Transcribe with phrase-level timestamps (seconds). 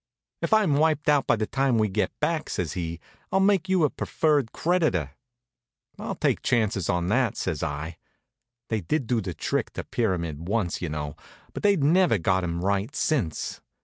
[0.41, 2.99] "If I'm wiped out by the time we get back," says he,
[3.31, 5.11] "I'll make you a preferred creditor."
[5.99, 7.97] "I'll take chances on that," says I.
[8.69, 11.15] They did do the trick to Pyramid once, you know;
[11.53, 13.61] but they'd never got him right since.